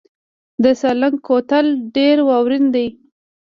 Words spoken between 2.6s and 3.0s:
دی